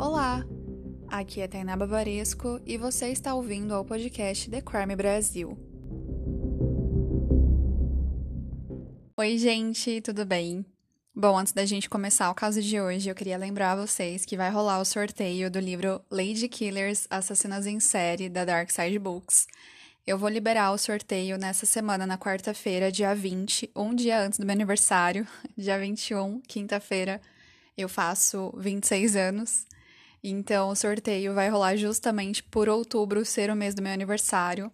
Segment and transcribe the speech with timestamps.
[0.00, 0.46] Olá!
[1.08, 5.58] Aqui é Tainá Bavaresco e você está ouvindo ao podcast The Crime Brasil.
[9.16, 10.64] Oi, gente, tudo bem?
[11.12, 14.52] Bom, antes da gente começar o caso de hoje, eu queria lembrar vocês que vai
[14.52, 19.48] rolar o sorteio do livro Lady Killers Assassinas em Série da Dark Side Books.
[20.06, 24.46] Eu vou liberar o sorteio nessa semana, na quarta-feira, dia 20, um dia antes do
[24.46, 25.26] meu aniversário,
[25.58, 27.20] dia 21, quinta-feira,
[27.76, 29.66] eu faço 26 anos.
[30.22, 34.70] Então, o sorteio vai rolar justamente por outubro ser o mês do meu aniversário.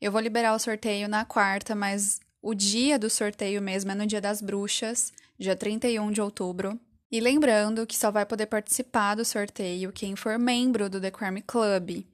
[0.00, 4.06] Eu vou liberar o sorteio na quarta, mas o dia do sorteio mesmo é no
[4.06, 6.80] Dia das Bruxas, dia 31 de outubro.
[7.12, 11.42] E lembrando que só vai poder participar do sorteio quem for membro do The Crime
[11.42, 12.06] Club.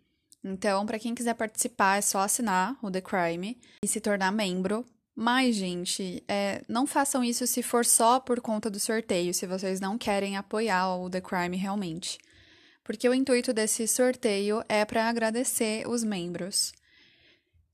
[0.42, 4.84] Então, para quem quiser participar, é só assinar o The Crime e se tornar membro.
[5.14, 9.80] Mas, gente, é, não façam isso se for só por conta do sorteio, se vocês
[9.80, 12.18] não querem apoiar o The Crime realmente.
[12.86, 16.72] Porque o intuito desse sorteio é para agradecer os membros.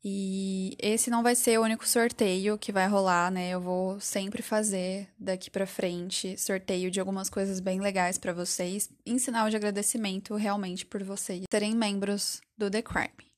[0.03, 3.51] E esse não vai ser o único sorteio que vai rolar, né?
[3.51, 8.91] Eu vou sempre fazer daqui para frente sorteio de algumas coisas bem legais para vocês,
[9.05, 13.31] em sinal de agradecimento realmente por vocês serem membros do The Crime.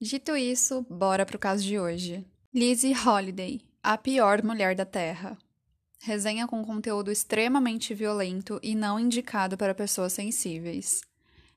[0.00, 2.24] Dito isso, bora pro caso de hoje.
[2.52, 5.36] Lizzie Holiday, a pior mulher da Terra.
[6.06, 11.00] Resenha com conteúdo extremamente violento e não indicado para pessoas sensíveis.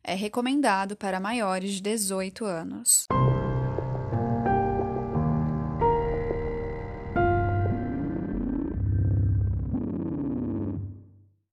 [0.01, 3.07] É recomendado para maiores de 18 anos.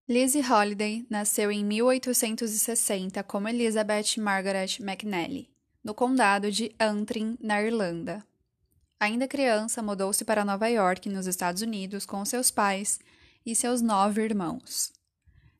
[0.07, 5.49] Lizzie Holiday nasceu em 1860 como Elizabeth Margaret McNally,
[5.83, 8.25] no condado de Antrim, na Irlanda.
[8.99, 12.99] Ainda criança, mudou-se para Nova York, nos Estados Unidos, com seus pais
[13.45, 14.93] e seus nove irmãos.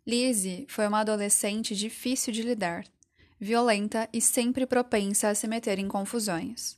[0.08, 2.86] Lizzie foi uma adolescente difícil de lidar,
[3.40, 6.78] violenta e sempre propensa a se meter em confusões.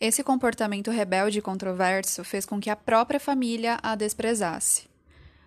[0.00, 4.88] Esse comportamento rebelde e controverso fez com que a própria família a desprezasse.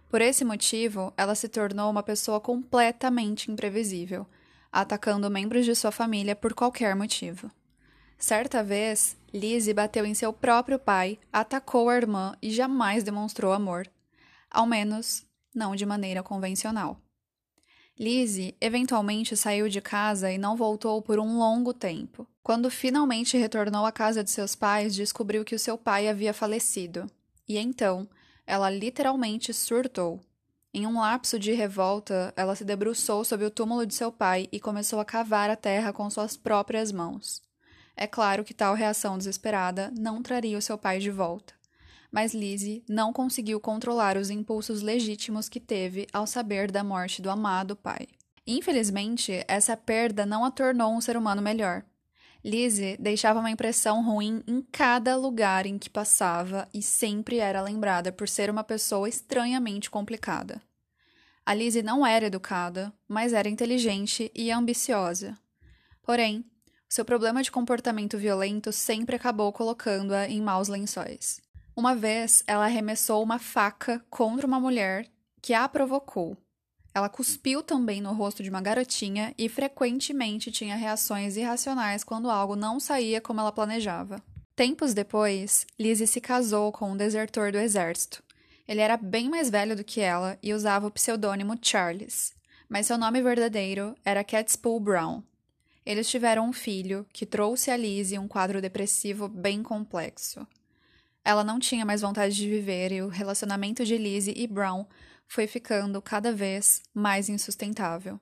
[0.07, 4.27] Por esse motivo, ela se tornou uma pessoa completamente imprevisível,
[4.71, 7.49] atacando membros de sua família por qualquer motivo.
[8.23, 13.85] Certa vez, Lizzie bateu em seu próprio pai, atacou a irmã e jamais demonstrou amor.
[14.49, 16.97] Ao menos, não de maneira convencional.
[17.99, 22.25] Lizzie eventualmente saiu de casa e não voltou por um longo tempo.
[22.41, 27.11] Quando finalmente retornou à casa de seus pais, descobriu que o seu pai havia falecido.
[27.45, 28.07] E então,
[28.47, 30.21] ela literalmente surtou.
[30.73, 34.61] Em um lapso de revolta, ela se debruçou sobre o túmulo de seu pai e
[34.61, 37.43] começou a cavar a terra com suas próprias mãos.
[37.95, 41.53] É claro que tal reação desesperada não traria o seu pai de volta.
[42.11, 47.29] Mas Lizzie não conseguiu controlar os impulsos legítimos que teve ao saber da morte do
[47.29, 48.07] amado pai.
[48.45, 51.83] Infelizmente, essa perda não a tornou um ser humano melhor.
[52.43, 58.11] Lizzie deixava uma impressão ruim em cada lugar em que passava e sempre era lembrada
[58.11, 60.61] por ser uma pessoa estranhamente complicada.
[61.45, 65.37] A Lizzie não era educada, mas era inteligente e ambiciosa.
[66.01, 66.45] Porém,
[66.93, 71.41] seu problema de comportamento violento sempre acabou colocando-a em maus lençóis.
[71.75, 75.07] Uma vez, ela arremessou uma faca contra uma mulher
[75.41, 76.37] que a provocou,
[76.93, 82.55] ela cuspiu também no rosto de uma garotinha e frequentemente tinha reações irracionais quando algo
[82.55, 84.21] não saía como ela planejava.
[84.55, 88.21] Tempos depois, Lizzie se casou com um desertor do exército.
[88.67, 92.35] Ele era bem mais velho do que ela e usava o pseudônimo Charles,
[92.69, 95.23] mas seu nome verdadeiro era Catespool Brown.
[95.85, 100.47] Eles tiveram um filho que trouxe a Lizzie um quadro depressivo bem complexo.
[101.25, 104.85] Ela não tinha mais vontade de viver e o relacionamento de Lizzie e Brown
[105.27, 108.19] foi ficando cada vez mais insustentável.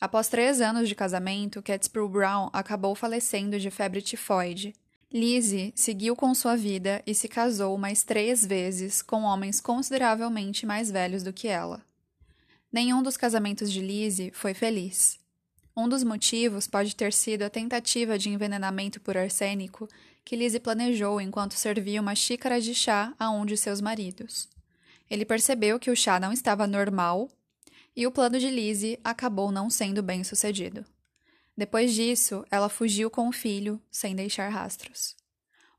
[0.00, 4.74] Após três anos de casamento, Catesby Brown acabou falecendo de febre tifoide.
[5.12, 10.90] Lizzie seguiu com sua vida e se casou mais três vezes com homens consideravelmente mais
[10.90, 11.82] velhos do que ela.
[12.70, 15.18] Nenhum dos casamentos de Lizzie foi feliz.
[15.78, 19.88] Um dos motivos pode ter sido a tentativa de envenenamento por arsênico
[20.24, 24.48] que Lizzie planejou enquanto servia uma xícara de chá a um de seus maridos.
[25.08, 27.30] Ele percebeu que o chá não estava normal
[27.94, 30.84] e o plano de Lizzie acabou não sendo bem sucedido.
[31.56, 35.14] Depois disso, ela fugiu com o filho, sem deixar rastros.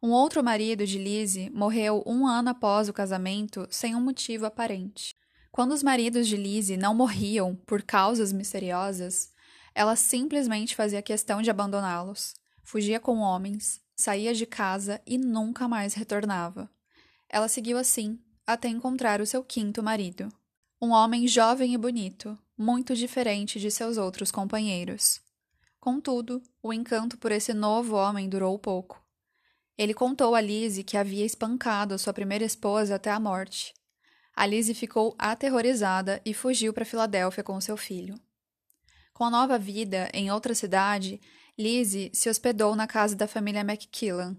[0.02, 5.14] Um outro marido de Lizzie morreu um ano após o casamento sem um motivo aparente.
[5.52, 9.38] Quando os maridos de Lizzie não morriam por causas misteriosas,
[9.74, 12.34] ela simplesmente fazia questão de abandoná-los,
[12.64, 16.70] fugia com homens, saía de casa e nunca mais retornava.
[17.28, 20.32] Ela seguiu assim até encontrar o seu quinto marido.
[20.82, 25.22] Um homem jovem e bonito, muito diferente de seus outros companheiros.
[25.80, 29.02] Contudo, o encanto por esse novo homem durou pouco.
[29.78, 33.74] Ele contou a Lizzie que havia espancado sua primeira esposa até a morte.
[34.36, 38.20] A Lizzie ficou aterrorizada e fugiu para Filadélfia com seu filho.
[39.20, 41.20] Com a nova vida em outra cidade,
[41.58, 44.38] Lizzie se hospedou na casa da família McKillan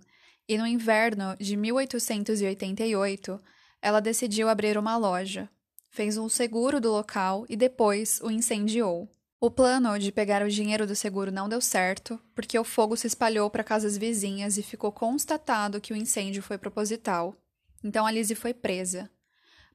[0.48, 3.38] e no inverno de 1888
[3.82, 5.50] ela decidiu abrir uma loja.
[5.90, 9.06] Fez um seguro do local e depois o incendiou.
[9.38, 13.06] O plano de pegar o dinheiro do seguro não deu certo, porque o fogo se
[13.06, 17.36] espalhou para casas vizinhas e ficou constatado que o incêndio foi proposital.
[17.84, 19.10] Então a Lizzie foi presa.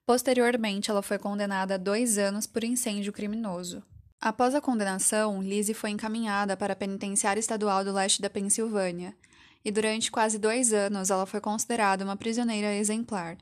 [0.04, 3.84] Posteriormente, ela foi condenada a dois anos por incêndio criminoso.
[4.26, 9.16] Após a condenação, Lizzie foi encaminhada para a penitenciária estadual do leste da Pensilvânia,
[9.64, 13.38] e durante quase dois anos ela foi considerada uma prisioneira exemplar.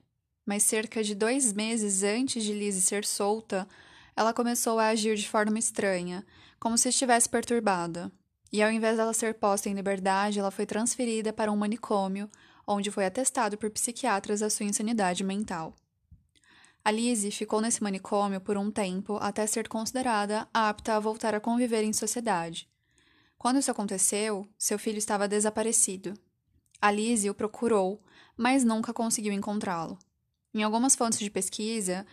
[0.46, 3.66] Mas cerca de dois meses antes de Lizzie ser solta,
[4.14, 6.26] ela começou a agir de forma estranha,
[6.60, 8.12] como se estivesse perturbada.
[8.52, 12.30] E ao invés dela ser posta em liberdade, ela foi transferida para um manicômio,
[12.68, 15.78] onde foi atestado por psiquiatras a sua insanidade mental.
[16.86, 21.40] A Lizzie ficou nesse manicômio por um tempo até ser considerada apta a voltar a
[21.40, 22.68] conviver em sociedade.
[23.38, 26.14] Quando isso aconteceu, seu filho estava desaparecido.
[26.82, 28.02] A Lizzie o procurou,
[28.36, 29.98] mas nunca conseguiu encontrá-lo.
[30.54, 32.06] Em algumas fontes de pesquisa,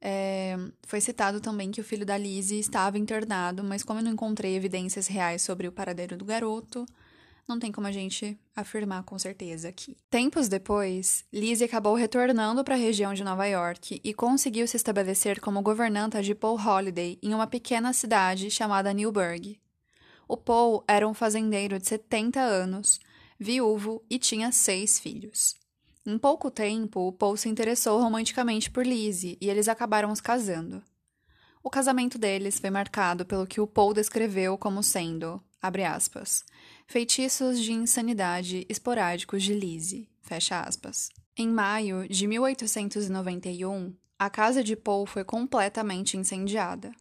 [0.00, 4.12] é, foi citado também que o filho da Lizzie estava internado, mas como eu não
[4.12, 6.84] encontrei evidências reais sobre o paradeiro do garoto,
[7.48, 9.96] não tem como a gente afirmar com certeza aqui.
[10.10, 15.40] Tempos depois, Lizzie acabou retornando para a região de Nova York e conseguiu se estabelecer
[15.40, 19.56] como governanta de Paul Holiday em uma pequena cidade chamada Newburgh.
[20.28, 22.98] O Paul era um fazendeiro de 70 anos,
[23.38, 25.54] viúvo e tinha seis filhos.
[26.04, 30.82] Em pouco tempo, o Paul se interessou romanticamente por Lizzie e eles acabaram se casando.
[31.62, 36.44] O casamento deles foi marcado pelo que o Paul descreveu como sendo, abre aspas,
[36.86, 41.08] feitiços de insanidade esporádicos de Lizzie, fecha aspas.
[41.36, 46.92] Em maio de 1891, a casa de Paul foi completamente incendiada.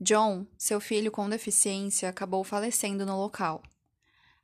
[0.00, 3.62] John, seu filho com deficiência, acabou falecendo no local.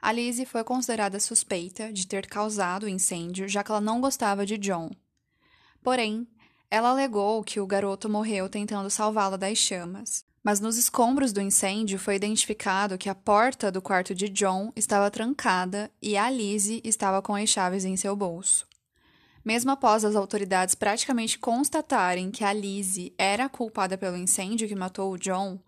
[0.00, 4.46] A Lizzie foi considerada suspeita de ter causado o incêndio, já que ela não gostava
[4.46, 4.90] de John.
[5.82, 6.26] Porém,
[6.70, 10.24] ela alegou que o garoto morreu tentando salvá-la das chamas.
[10.44, 15.10] Mas nos escombros do incêndio foi identificado que a porta do quarto de John estava
[15.10, 18.66] trancada e a Lizzie estava com as chaves em seu bolso.
[19.44, 24.74] Mesmo após as autoridades praticamente constatarem que a Lizzie era a culpada pelo incêndio que
[24.74, 25.60] matou o John,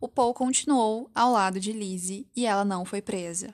[0.00, 3.52] o Paul continuou ao lado de Lizzie e ela não foi presa.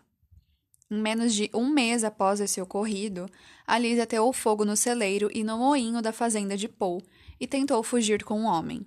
[0.90, 3.28] Em menos de um mês após esse ocorrido,
[3.66, 7.02] a Lizzie ateou fogo no celeiro e no moinho da fazenda de Paul
[7.40, 8.86] e tentou fugir com o um homem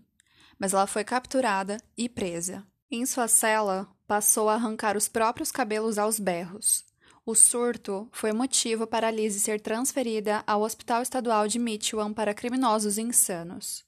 [0.59, 2.67] mas ela foi capturada e presa.
[2.91, 6.83] Em sua cela, passou a arrancar os próprios cabelos aos berros.
[7.25, 12.97] O surto foi motivo para Lizzie ser transferida ao Hospital Estadual de Michigan para criminosos
[12.97, 13.85] insanos.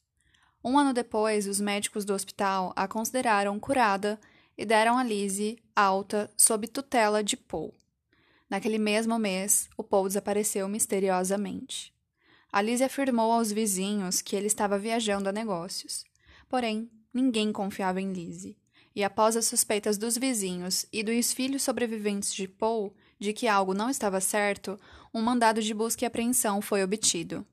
[0.63, 4.19] Um ano depois, os médicos do hospital a consideraram curada
[4.55, 7.73] e deram a Lizzie alta sob tutela de Paul.
[8.47, 11.91] Naquele mesmo mês, o Paul desapareceu misteriosamente.
[12.51, 16.03] A Lizzie afirmou aos vizinhos que ele estava viajando a negócios.
[16.51, 18.57] Porém, ninguém confiava em Lizzie,
[18.93, 23.73] e após as suspeitas dos vizinhos e dos filhos sobreviventes de Paul de que algo
[23.73, 24.77] não estava certo,
[25.13, 27.47] um mandado de busca e apreensão foi obtido.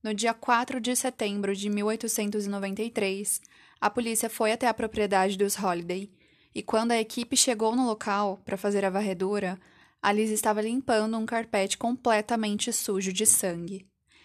[0.00, 3.42] No dia 4 de setembro de 1893,
[3.80, 6.08] a polícia foi até a propriedade dos Holiday,
[6.54, 9.58] e quando a equipe chegou no local para fazer a varredura,
[10.00, 13.84] a Liz estava limpando um carpete completamente sujo de sangue.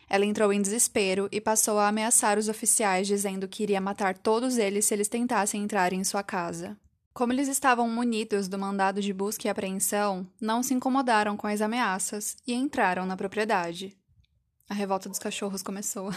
[0.09, 4.57] Ela entrou em desespero e passou a ameaçar os oficiais, dizendo que iria matar todos
[4.57, 6.75] eles se eles tentassem entrar em sua casa.
[7.13, 11.61] Como eles estavam munidos do mandado de busca e apreensão, não se incomodaram com as
[11.61, 13.95] ameaças e entraram na propriedade.
[14.67, 16.11] A revolta dos cachorros começou.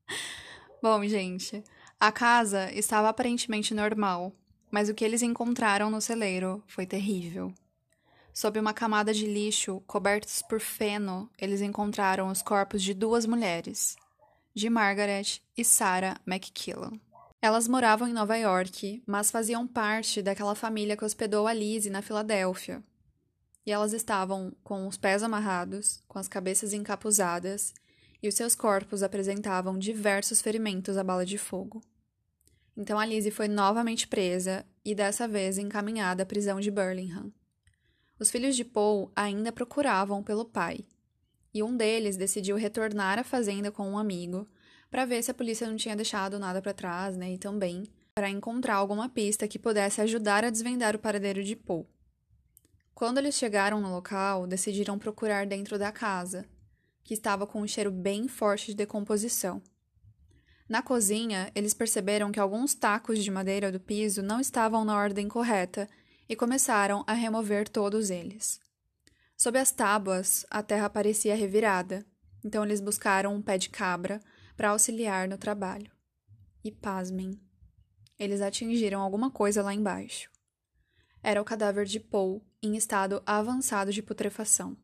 [0.82, 1.64] Bom, gente,
[1.98, 4.32] a casa estava aparentemente normal,
[4.70, 7.52] mas o que eles encontraram no celeiro foi terrível.
[8.40, 13.96] Sob uma camada de lixo, cobertos por feno, eles encontraram os corpos de duas mulheres,
[14.54, 16.98] de Margaret e Sarah McKillan.
[17.42, 22.00] Elas moravam em Nova York, mas faziam parte daquela família que hospedou a Lizzie na
[22.00, 22.82] Filadélfia.
[23.66, 27.74] E elas estavam com os pés amarrados, com as cabeças encapuzadas,
[28.22, 31.82] e os seus corpos apresentavam diversos ferimentos à bala de fogo.
[32.74, 37.30] Então a Lizzie foi novamente presa e dessa vez encaminhada à prisão de Burlingham.
[38.20, 40.84] Os filhos de Paul ainda procuravam pelo pai,
[41.54, 44.46] e um deles decidiu retornar à fazenda com um amigo,
[44.90, 47.32] para ver se a polícia não tinha deixado nada para trás, né?
[47.32, 51.88] E também para encontrar alguma pista que pudesse ajudar a desvendar o paradeiro de Paul.
[52.94, 56.44] Quando eles chegaram no local, decidiram procurar dentro da casa,
[57.02, 59.62] que estava com um cheiro bem forte de decomposição.
[60.68, 65.26] Na cozinha, eles perceberam que alguns tacos de madeira do piso não estavam na ordem
[65.26, 65.88] correta
[66.30, 68.60] e começaram a remover todos eles.
[69.36, 72.06] Sob as tábuas, a terra parecia revirada,
[72.44, 74.20] então eles buscaram um pé de cabra
[74.56, 75.90] para auxiliar no trabalho.
[76.62, 77.36] E pasmem,
[78.16, 80.30] eles atingiram alguma coisa lá embaixo.
[81.20, 84.76] Era o cadáver de Paul em estado avançado de putrefação.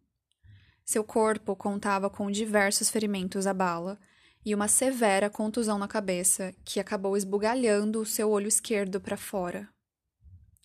[0.84, 4.00] Seu corpo contava com diversos ferimentos à bala
[4.44, 9.75] e uma severa contusão na cabeça que acabou esbugalhando o seu olho esquerdo para fora.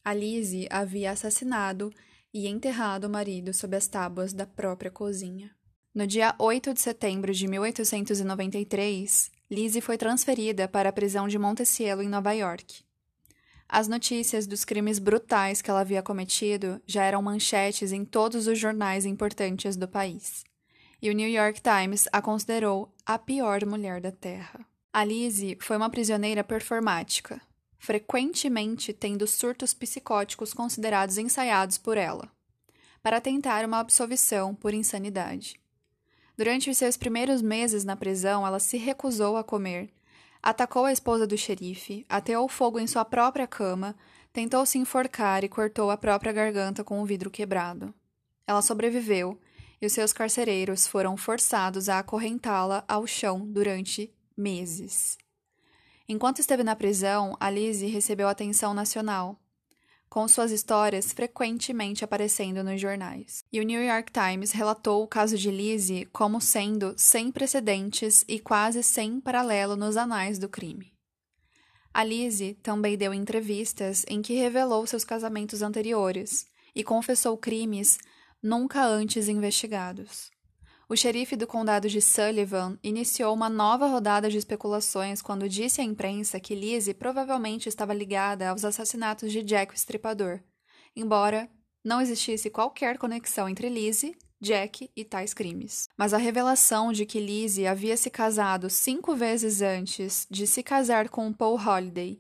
[0.03, 1.93] A Lizzie havia assassinado
[2.33, 5.51] e enterrado o marido sob as tábuas da própria cozinha.
[5.93, 12.01] No dia 8 de setembro de 1893, Lizzie foi transferida para a prisão de Montecielo,
[12.01, 12.83] em Nova York.
[13.69, 18.57] As notícias dos crimes brutais que ela havia cometido já eram manchetes em todos os
[18.57, 20.43] jornais importantes do país.
[21.01, 24.65] E o New York Times a considerou a pior mulher da Terra.
[24.91, 27.41] A Lizzie foi uma prisioneira performática,
[27.81, 32.31] frequentemente tendo surtos psicóticos considerados ensaiados por ela,
[33.01, 35.59] para tentar uma absolvição por insanidade.
[36.37, 39.89] Durante os seus primeiros meses na prisão, ela se recusou a comer,
[40.43, 43.95] atacou a esposa do xerife, ateou fogo em sua própria cama,
[44.31, 47.91] tentou se enforcar e cortou a própria garganta com o vidro quebrado.
[48.45, 49.41] Ela sobreviveu
[49.81, 55.17] e os seus carcereiros foram forçados a acorrentá-la ao chão durante meses.
[56.11, 59.39] Enquanto esteve na prisão, Alice recebeu atenção nacional,
[60.09, 63.45] com suas histórias frequentemente aparecendo nos jornais.
[63.49, 68.41] E o New York Times relatou o caso de Lizzie como sendo sem precedentes e
[68.41, 70.91] quase sem paralelo nos anais do crime.
[71.93, 77.97] A Lizzie também deu entrevistas em que revelou seus casamentos anteriores e confessou crimes
[78.43, 80.29] nunca antes investigados.
[80.91, 85.85] O xerife do condado de Sullivan iniciou uma nova rodada de especulações quando disse à
[85.85, 90.41] imprensa que Lizzie provavelmente estava ligada aos assassinatos de Jack o Estripador,
[90.93, 91.49] embora
[91.81, 95.87] não existisse qualquer conexão entre Lizzie, Jack e tais crimes.
[95.97, 101.07] Mas a revelação de que Lizzie havia se casado cinco vezes antes de se casar
[101.07, 102.19] com Paul Holiday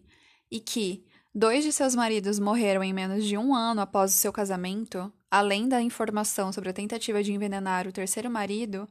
[0.49, 4.31] e que dois de seus maridos morreram em menos de um ano após o seu
[4.31, 8.85] casamento além da informação sobre a tentativa de envenenar o terceiro marido,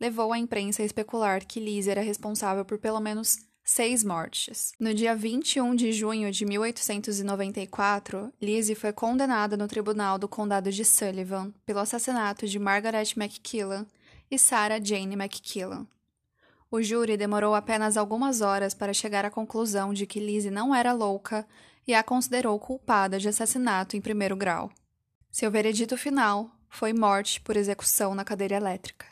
[0.00, 4.72] levou a imprensa a especular que Liz era responsável por pelo menos seis mortes.
[4.80, 10.84] No dia 21 de junho de 1894, Lizzie foi condenada no tribunal do condado de
[10.84, 13.86] Sullivan pelo assassinato de Margaret McKillan
[14.28, 15.86] e Sarah Jane McKillan.
[16.68, 20.92] O júri demorou apenas algumas horas para chegar à conclusão de que Lizzie não era
[20.92, 21.46] louca
[21.86, 24.70] e a considerou culpada de assassinato em primeiro grau.
[25.30, 29.06] Seu veredito final foi morte por execução na cadeira elétrica.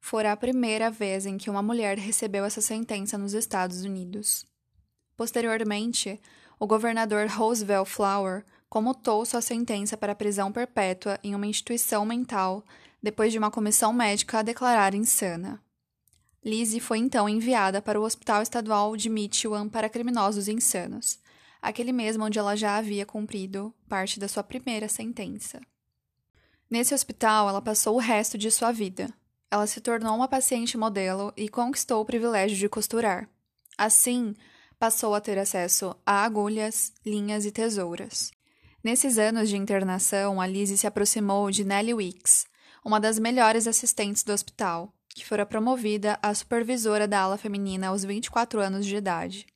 [0.00, 4.44] Fora a primeira vez em que uma mulher recebeu essa sentença nos Estados Unidos.
[5.16, 6.20] Posteriormente,
[6.58, 12.64] o governador Roosevelt Flower comutou sua sentença para prisão perpétua em uma instituição mental
[13.02, 15.62] depois de uma comissão médica a declarar insana.
[16.44, 21.18] Lizzie foi então enviada para o Hospital Estadual de Michigan para criminosos insanos,
[21.62, 25.60] aquele mesmo onde ela já havia cumprido parte da sua primeira sentença.
[26.68, 29.08] Nesse hospital, ela passou o resto de sua vida.
[29.50, 33.28] Ela se tornou uma paciente modelo e conquistou o privilégio de costurar.
[33.78, 34.34] Assim,
[34.78, 38.32] passou a ter acesso a agulhas, linhas e tesouras.
[38.82, 42.46] Nesses anos de internação, a Lizzie se aproximou de Nellie Weeks,
[42.84, 48.02] uma das melhores assistentes do hospital, que fora promovida a supervisora da ala feminina aos
[48.02, 49.46] 24 anos de idade.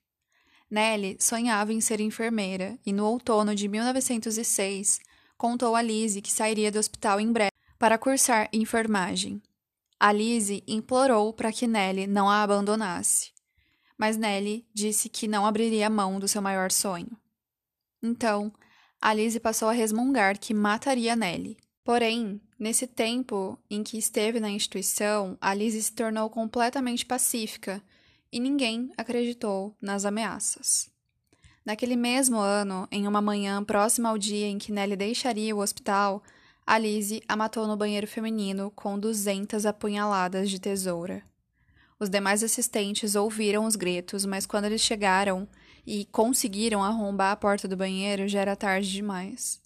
[0.71, 5.01] Nellie sonhava em ser enfermeira e, no outono de 1906,
[5.37, 9.41] contou a Lizzie que sairia do hospital em breve para cursar enfermagem.
[9.99, 13.33] A Lizzie implorou para que Nellie não a abandonasse,
[13.97, 17.17] mas Nellie disse que não abriria mão do seu maior sonho.
[18.03, 18.53] Então,
[19.01, 21.57] a Lizzie passou a resmungar que mataria Nellie.
[21.85, 27.83] Porém, nesse tempo em que esteve na instituição, a Lizzie se tornou completamente pacífica
[28.33, 30.91] e ninguém acreditou nas ameaças.
[31.65, 36.23] Naquele mesmo ano, em uma manhã próxima ao dia em que Nelly deixaria o hospital,
[36.67, 41.23] a Lizzie a matou no banheiro feminino com duzentas apunhaladas de tesoura.
[41.99, 45.49] Os demais assistentes ouviram os gritos, mas quando eles chegaram
[45.87, 49.61] e conseguiram arrombar a porta do banheiro, já era tarde demais.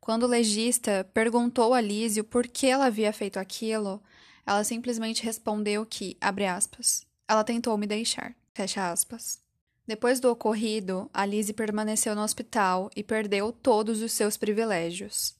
[0.00, 4.02] Quando o legista perguntou a Lizzie o porquê ela havia feito aquilo,
[4.46, 8.34] ela simplesmente respondeu que, abre aspas, ela tentou me deixar.
[8.52, 9.42] Fecha aspas.
[9.86, 15.36] Depois do ocorrido, a Lizzie permaneceu no hospital e perdeu todos os seus privilégios.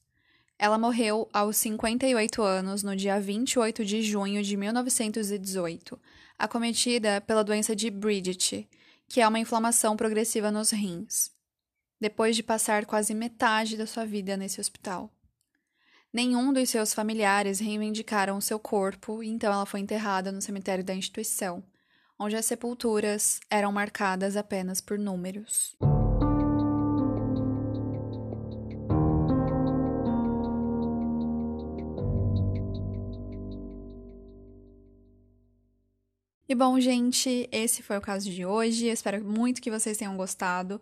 [0.58, 5.98] Ela morreu aos 58 anos no dia 28 de junho de 1918,
[6.38, 8.68] acometida pela doença de Bridget,
[9.08, 11.30] que é uma inflamação progressiva nos rins,
[12.00, 15.10] depois de passar quase metade da sua vida nesse hospital.
[16.12, 21.64] Nenhum dos seus familiares reivindicaram seu corpo, então ela foi enterrada no cemitério da instituição,
[22.18, 25.76] onde as sepulturas eram marcadas apenas por números.
[36.46, 38.86] E bom, gente, esse foi o caso de hoje.
[38.86, 40.80] Espero muito que vocês tenham gostado.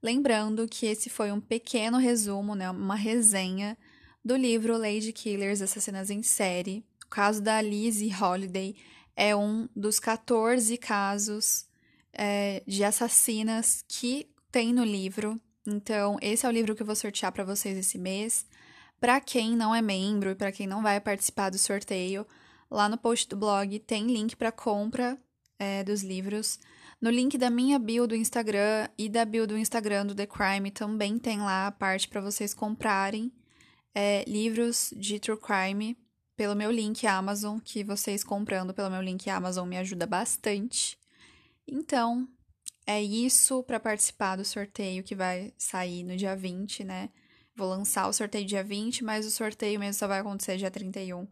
[0.00, 3.76] Lembrando que esse foi um pequeno resumo, né, uma resenha
[4.24, 6.84] do livro Lady Killers Assassinas em Série.
[7.04, 8.76] O caso da Lizzie Holiday
[9.18, 11.66] é um dos 14 casos
[12.12, 15.40] é, de assassinas que tem no livro.
[15.66, 18.46] Então, esse é o livro que eu vou sortear para vocês esse mês.
[19.00, 22.24] Para quem não é membro e para quem não vai participar do sorteio,
[22.70, 25.18] lá no post do blog tem link para compra
[25.58, 26.60] é, dos livros.
[27.00, 30.70] No link da minha bio do Instagram e da bio do Instagram do The Crime
[30.70, 33.32] também tem lá a parte para vocês comprarem
[33.92, 35.96] é, livros de True Crime
[36.38, 40.96] pelo meu link Amazon, que vocês comprando pelo meu link Amazon me ajuda bastante.
[41.66, 42.28] Então,
[42.86, 47.10] é isso para participar do sorteio que vai sair no dia 20, né?
[47.56, 51.26] Vou lançar o sorteio dia 20, mas o sorteio mesmo só vai acontecer dia 31.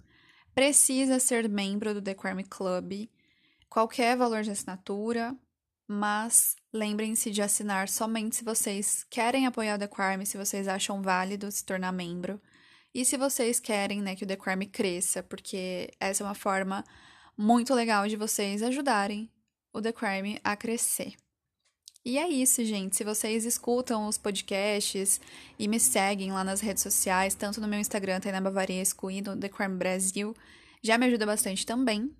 [0.52, 3.08] Precisa ser membro do The Crime Club.
[3.68, 5.36] Qualquer valor de assinatura,
[5.86, 11.00] mas lembrem-se de assinar somente se vocês querem apoiar o The Crime, se vocês acham
[11.00, 12.42] válido se tornar membro.
[12.96, 16.82] E se vocês querem, né, que o The Crime cresça, porque essa é uma forma
[17.36, 19.30] muito legal de vocês ajudarem
[19.70, 21.12] o The Crime a crescer.
[22.02, 22.96] E é isso, gente.
[22.96, 25.20] Se vocês escutam os podcasts
[25.58, 29.36] e me seguem lá nas redes sociais, tanto no meu Instagram, Tainá Bavaresco, e no
[29.36, 30.34] The Crime Brasil,
[30.82, 32.10] já me ajuda bastante também.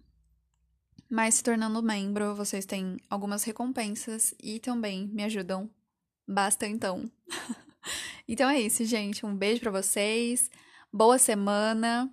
[1.09, 5.71] Mas se tornando membro, vocês têm algumas recompensas e também me ajudam
[6.29, 6.81] bastante.
[8.29, 9.25] Então, é isso, gente.
[9.25, 10.51] Um beijo para vocês
[10.92, 12.12] boa semana.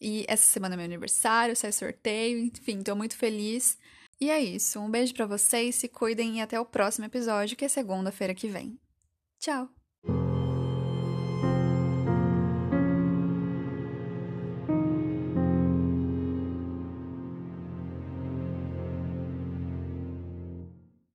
[0.00, 3.78] E essa semana é meu aniversário, sai sorteio, enfim, tô muito feliz.
[4.20, 4.80] E é isso.
[4.80, 8.48] Um beijo para vocês, se cuidem e até o próximo episódio, que é segunda-feira que
[8.48, 8.78] vem.
[9.38, 9.77] Tchau!